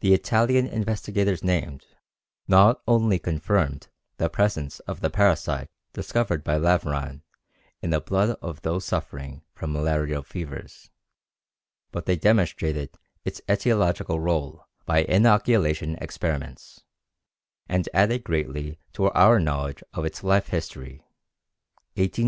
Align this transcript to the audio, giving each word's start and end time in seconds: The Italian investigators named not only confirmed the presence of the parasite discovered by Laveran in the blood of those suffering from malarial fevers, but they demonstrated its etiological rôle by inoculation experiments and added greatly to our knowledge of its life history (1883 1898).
The 0.00 0.14
Italian 0.14 0.66
investigators 0.66 1.44
named 1.44 1.84
not 2.48 2.80
only 2.88 3.18
confirmed 3.18 3.88
the 4.16 4.30
presence 4.30 4.80
of 4.88 5.02
the 5.02 5.10
parasite 5.10 5.68
discovered 5.92 6.42
by 6.42 6.56
Laveran 6.56 7.20
in 7.82 7.90
the 7.90 8.00
blood 8.00 8.38
of 8.40 8.62
those 8.62 8.86
suffering 8.86 9.42
from 9.52 9.70
malarial 9.74 10.22
fevers, 10.22 10.90
but 11.92 12.06
they 12.06 12.16
demonstrated 12.16 12.96
its 13.26 13.42
etiological 13.46 14.18
rôle 14.18 14.64
by 14.86 15.00
inoculation 15.00 15.96
experiments 15.96 16.82
and 17.68 17.86
added 17.92 18.24
greatly 18.24 18.78
to 18.94 19.10
our 19.10 19.38
knowledge 19.38 19.82
of 19.92 20.06
its 20.06 20.24
life 20.24 20.46
history 20.46 21.04
(1883 21.92 22.02
1898). 22.02 22.22